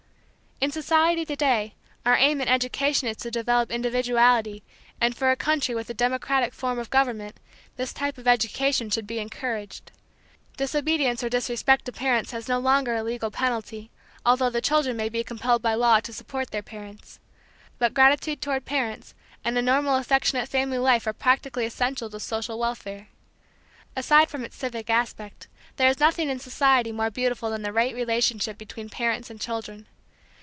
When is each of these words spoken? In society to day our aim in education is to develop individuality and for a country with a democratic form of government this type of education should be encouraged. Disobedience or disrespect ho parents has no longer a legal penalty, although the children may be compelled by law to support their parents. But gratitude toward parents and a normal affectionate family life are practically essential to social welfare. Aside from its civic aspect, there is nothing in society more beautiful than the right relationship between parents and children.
In 0.63 0.69
society 0.71 1.25
to 1.25 1.35
day 1.35 1.73
our 2.05 2.15
aim 2.15 2.39
in 2.39 2.47
education 2.47 3.07
is 3.07 3.17
to 3.17 3.31
develop 3.31 3.71
individuality 3.71 4.61
and 5.01 5.17
for 5.17 5.31
a 5.31 5.35
country 5.35 5.73
with 5.73 5.89
a 5.89 5.93
democratic 5.95 6.53
form 6.53 6.77
of 6.77 6.91
government 6.91 7.37
this 7.77 7.91
type 7.91 8.19
of 8.19 8.27
education 8.27 8.91
should 8.91 9.07
be 9.07 9.17
encouraged. 9.17 9.91
Disobedience 10.57 11.23
or 11.23 11.29
disrespect 11.29 11.87
ho 11.87 11.91
parents 11.93 12.29
has 12.29 12.47
no 12.47 12.59
longer 12.59 12.93
a 12.93 13.01
legal 13.01 13.31
penalty, 13.31 13.89
although 14.23 14.51
the 14.51 14.61
children 14.61 14.95
may 14.95 15.09
be 15.09 15.23
compelled 15.23 15.63
by 15.63 15.73
law 15.73 15.99
to 16.01 16.13
support 16.13 16.51
their 16.51 16.61
parents. 16.61 17.19
But 17.79 17.95
gratitude 17.95 18.39
toward 18.39 18.63
parents 18.63 19.15
and 19.43 19.57
a 19.57 19.63
normal 19.63 19.95
affectionate 19.95 20.47
family 20.47 20.77
life 20.77 21.07
are 21.07 21.11
practically 21.11 21.65
essential 21.65 22.07
to 22.11 22.19
social 22.19 22.59
welfare. 22.59 23.07
Aside 23.95 24.29
from 24.29 24.43
its 24.43 24.57
civic 24.57 24.91
aspect, 24.91 25.47
there 25.77 25.89
is 25.89 25.99
nothing 25.99 26.29
in 26.29 26.37
society 26.37 26.91
more 26.91 27.09
beautiful 27.09 27.49
than 27.49 27.63
the 27.63 27.73
right 27.73 27.95
relationship 27.95 28.59
between 28.59 28.89
parents 28.89 29.31
and 29.31 29.41
children. 29.41 29.87